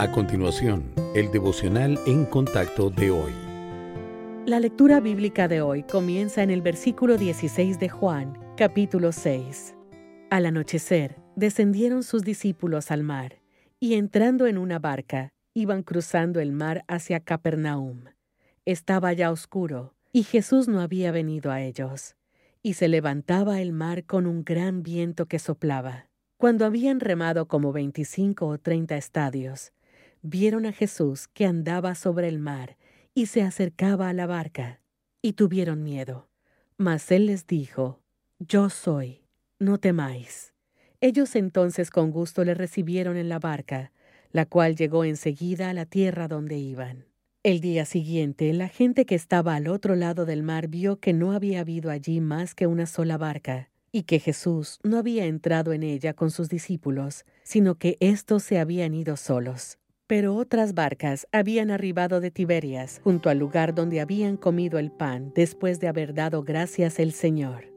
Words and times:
A 0.00 0.10
continuación, 0.10 0.94
el 1.14 1.30
devocional 1.30 2.00
en 2.06 2.24
contacto 2.24 2.88
de 2.88 3.10
hoy. 3.10 3.34
La 4.46 4.58
lectura 4.58 4.98
bíblica 4.98 5.46
de 5.46 5.60
hoy 5.60 5.82
comienza 5.82 6.42
en 6.42 6.48
el 6.48 6.62
versículo 6.62 7.18
16 7.18 7.78
de 7.78 7.90
Juan, 7.90 8.38
capítulo 8.56 9.12
6. 9.12 9.74
Al 10.30 10.46
anochecer, 10.46 11.20
descendieron 11.36 12.02
sus 12.02 12.22
discípulos 12.22 12.90
al 12.90 13.02
mar, 13.02 13.42
y 13.78 13.92
entrando 13.92 14.46
en 14.46 14.56
una 14.56 14.78
barca, 14.78 15.34
iban 15.52 15.82
cruzando 15.82 16.40
el 16.40 16.50
mar 16.52 16.82
hacia 16.88 17.20
Capernaum. 17.20 18.04
Estaba 18.64 19.12
ya 19.12 19.30
oscuro, 19.30 19.92
y 20.14 20.22
Jesús 20.22 20.66
no 20.66 20.80
había 20.80 21.12
venido 21.12 21.52
a 21.52 21.60
ellos, 21.60 22.16
y 22.62 22.72
se 22.72 22.88
levantaba 22.88 23.60
el 23.60 23.74
mar 23.74 24.04
con 24.06 24.26
un 24.26 24.44
gran 24.44 24.82
viento 24.82 25.26
que 25.26 25.38
soplaba. 25.38 26.06
Cuando 26.38 26.64
habían 26.64 27.00
remado 27.00 27.48
como 27.48 27.70
veinticinco 27.70 28.46
o 28.46 28.56
treinta 28.56 28.96
estadios, 28.96 29.74
vieron 30.22 30.66
a 30.66 30.72
Jesús 30.72 31.28
que 31.28 31.46
andaba 31.46 31.94
sobre 31.94 32.28
el 32.28 32.38
mar 32.38 32.76
y 33.14 33.26
se 33.26 33.42
acercaba 33.42 34.08
a 34.08 34.12
la 34.12 34.26
barca, 34.26 34.80
y 35.22 35.34
tuvieron 35.34 35.82
miedo. 35.82 36.28
Mas 36.76 37.10
él 37.10 37.26
les 37.26 37.46
dijo, 37.46 38.00
Yo 38.38 38.70
soy, 38.70 39.22
no 39.58 39.78
temáis. 39.78 40.54
Ellos 41.00 41.34
entonces 41.36 41.90
con 41.90 42.10
gusto 42.10 42.44
le 42.44 42.54
recibieron 42.54 43.16
en 43.16 43.28
la 43.28 43.38
barca, 43.38 43.92
la 44.32 44.46
cual 44.46 44.76
llegó 44.76 45.04
enseguida 45.04 45.70
a 45.70 45.74
la 45.74 45.86
tierra 45.86 46.28
donde 46.28 46.56
iban. 46.56 47.06
El 47.42 47.60
día 47.60 47.84
siguiente, 47.86 48.52
la 48.52 48.68
gente 48.68 49.06
que 49.06 49.14
estaba 49.14 49.54
al 49.54 49.66
otro 49.66 49.96
lado 49.96 50.26
del 50.26 50.42
mar 50.42 50.68
vio 50.68 51.00
que 51.00 51.14
no 51.14 51.32
había 51.32 51.60
habido 51.60 51.90
allí 51.90 52.20
más 52.20 52.54
que 52.54 52.66
una 52.66 52.86
sola 52.86 53.16
barca, 53.16 53.70
y 53.92 54.02
que 54.02 54.20
Jesús 54.20 54.78
no 54.82 54.98
había 54.98 55.24
entrado 55.24 55.72
en 55.72 55.82
ella 55.82 56.14
con 56.14 56.30
sus 56.30 56.48
discípulos, 56.48 57.24
sino 57.42 57.76
que 57.76 57.96
éstos 58.00 58.42
se 58.42 58.58
habían 58.58 58.94
ido 58.94 59.16
solos. 59.16 59.79
Pero 60.10 60.34
otras 60.34 60.74
barcas 60.74 61.28
habían 61.30 61.70
arribado 61.70 62.18
de 62.18 62.32
Tiberias, 62.32 63.00
junto 63.04 63.30
al 63.30 63.38
lugar 63.38 63.76
donde 63.76 64.00
habían 64.00 64.36
comido 64.36 64.80
el 64.80 64.90
pan 64.90 65.30
después 65.36 65.78
de 65.78 65.86
haber 65.86 66.14
dado 66.14 66.42
gracias 66.42 66.98
el 66.98 67.12
Señor. 67.12 67.72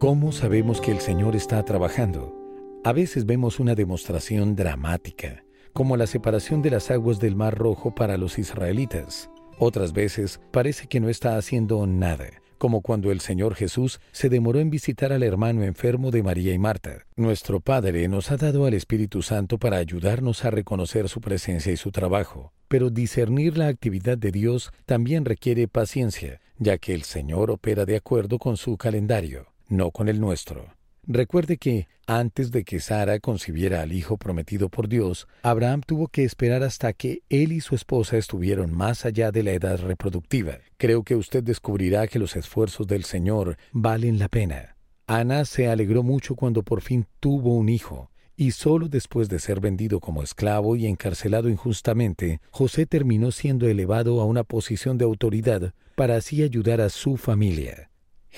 ¿Cómo 0.00 0.32
sabemos 0.32 0.80
que 0.80 0.90
el 0.90 0.98
Señor 0.98 1.36
está 1.36 1.64
trabajando? 1.64 2.34
A 2.82 2.92
veces 2.92 3.26
vemos 3.26 3.60
una 3.60 3.76
demostración 3.76 4.56
dramática, 4.56 5.44
como 5.72 5.96
la 5.96 6.08
separación 6.08 6.62
de 6.62 6.70
las 6.72 6.90
aguas 6.90 7.20
del 7.20 7.36
Mar 7.36 7.56
Rojo 7.56 7.94
para 7.94 8.16
los 8.16 8.40
israelitas. 8.40 9.30
Otras 9.60 9.92
veces 9.92 10.40
parece 10.50 10.88
que 10.88 10.98
no 10.98 11.08
está 11.08 11.36
haciendo 11.36 11.86
nada, 11.86 12.42
como 12.58 12.82
cuando 12.82 13.10
el 13.10 13.20
Señor 13.20 13.54
Jesús 13.54 14.00
se 14.12 14.28
demoró 14.28 14.58
en 14.60 14.70
visitar 14.70 15.12
al 15.12 15.22
hermano 15.22 15.62
enfermo 15.62 16.10
de 16.10 16.22
María 16.22 16.52
y 16.52 16.58
Marta. 16.58 17.06
Nuestro 17.16 17.60
Padre 17.60 18.06
nos 18.08 18.30
ha 18.30 18.36
dado 18.36 18.66
al 18.66 18.74
Espíritu 18.74 19.22
Santo 19.22 19.58
para 19.58 19.78
ayudarnos 19.78 20.44
a 20.44 20.50
reconocer 20.50 21.08
su 21.08 21.20
presencia 21.20 21.72
y 21.72 21.76
su 21.76 21.90
trabajo, 21.90 22.52
pero 22.68 22.90
discernir 22.90 23.56
la 23.56 23.68
actividad 23.68 24.18
de 24.18 24.32
Dios 24.32 24.72
también 24.84 25.24
requiere 25.24 25.68
paciencia, 25.68 26.40
ya 26.58 26.78
que 26.78 26.94
el 26.94 27.04
Señor 27.04 27.50
opera 27.50 27.86
de 27.86 27.96
acuerdo 27.96 28.38
con 28.38 28.56
su 28.56 28.76
calendario, 28.76 29.46
no 29.68 29.90
con 29.90 30.08
el 30.08 30.20
nuestro. 30.20 30.77
Recuerde 31.10 31.56
que, 31.56 31.88
antes 32.06 32.50
de 32.50 32.64
que 32.64 32.80
Sara 32.80 33.18
concibiera 33.18 33.80
al 33.80 33.94
hijo 33.94 34.18
prometido 34.18 34.68
por 34.68 34.90
Dios, 34.90 35.26
Abraham 35.42 35.80
tuvo 35.80 36.08
que 36.08 36.22
esperar 36.22 36.62
hasta 36.62 36.92
que 36.92 37.22
él 37.30 37.52
y 37.52 37.62
su 37.62 37.74
esposa 37.74 38.18
estuvieron 38.18 38.74
más 38.74 39.06
allá 39.06 39.32
de 39.32 39.42
la 39.42 39.52
edad 39.52 39.80
reproductiva. 39.80 40.58
Creo 40.76 41.04
que 41.04 41.16
usted 41.16 41.42
descubrirá 41.42 42.06
que 42.08 42.18
los 42.18 42.36
esfuerzos 42.36 42.86
del 42.86 43.04
Señor 43.04 43.56
valen 43.72 44.18
la 44.18 44.28
pena. 44.28 44.76
Ana 45.06 45.46
se 45.46 45.68
alegró 45.68 46.02
mucho 46.02 46.34
cuando 46.34 46.62
por 46.62 46.82
fin 46.82 47.06
tuvo 47.20 47.54
un 47.54 47.70
hijo, 47.70 48.10
y 48.36 48.50
solo 48.50 48.90
después 48.90 49.30
de 49.30 49.38
ser 49.38 49.60
vendido 49.60 50.00
como 50.00 50.22
esclavo 50.22 50.76
y 50.76 50.84
encarcelado 50.84 51.48
injustamente, 51.48 52.42
José 52.50 52.84
terminó 52.84 53.30
siendo 53.30 53.66
elevado 53.66 54.20
a 54.20 54.26
una 54.26 54.44
posición 54.44 54.98
de 54.98 55.06
autoridad 55.06 55.72
para 55.94 56.16
así 56.16 56.42
ayudar 56.42 56.82
a 56.82 56.90
su 56.90 57.16
familia. 57.16 57.88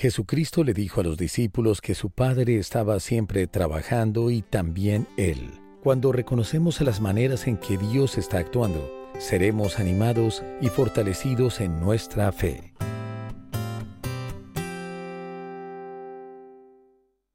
Jesucristo 0.01 0.63
le 0.63 0.73
dijo 0.73 1.01
a 1.01 1.03
los 1.03 1.15
discípulos 1.15 1.79
que 1.79 1.93
su 1.93 2.09
Padre 2.09 2.57
estaba 2.57 2.99
siempre 2.99 3.45
trabajando 3.45 4.31
y 4.31 4.41
también 4.41 5.07
Él. 5.15 5.51
Cuando 5.83 6.11
reconocemos 6.11 6.81
las 6.81 6.99
maneras 7.01 7.45
en 7.45 7.57
que 7.57 7.77
Dios 7.77 8.17
está 8.17 8.39
actuando, 8.39 8.91
seremos 9.19 9.77
animados 9.77 10.41
y 10.59 10.69
fortalecidos 10.69 11.61
en 11.61 11.79
nuestra 11.79 12.31
fe. 12.31 12.73